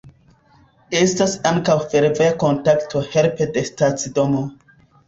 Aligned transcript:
Estas 0.99 1.35
ankaŭ 1.51 1.77
fervoja 1.93 2.33
kontakto 2.45 3.07
helpe 3.13 3.53
de 3.59 3.69
stacidomo. 3.73 4.47